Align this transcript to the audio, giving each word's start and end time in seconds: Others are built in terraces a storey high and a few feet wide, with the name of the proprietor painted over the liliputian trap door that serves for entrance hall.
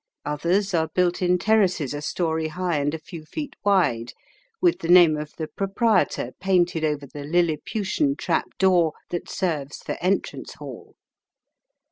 Others 0.25 0.73
are 0.73 0.89
built 0.95 1.21
in 1.21 1.37
terraces 1.37 1.93
a 1.93 2.01
storey 2.01 2.47
high 2.47 2.77
and 2.79 2.91
a 2.95 2.97
few 2.97 3.23
feet 3.23 3.55
wide, 3.63 4.13
with 4.59 4.79
the 4.79 4.87
name 4.89 5.15
of 5.15 5.33
the 5.37 5.47
proprietor 5.47 6.31
painted 6.39 6.83
over 6.83 7.05
the 7.05 7.23
liliputian 7.23 8.15
trap 8.17 8.45
door 8.57 8.93
that 9.11 9.29
serves 9.29 9.77
for 9.77 9.97
entrance 10.01 10.55
hall. 10.55 10.95